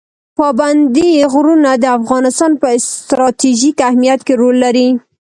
پابندي 0.37 1.11
غرونه 1.33 1.71
د 1.77 1.85
افغانستان 1.99 2.51
په 2.61 2.67
ستراتیژیک 2.89 3.77
اهمیت 3.89 4.19
کې 4.27 4.33
رول 4.41 4.55
لري. 4.65 4.87